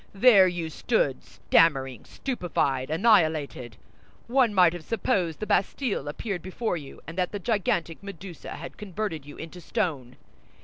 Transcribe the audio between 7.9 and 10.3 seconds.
Medusa had converted you into stone.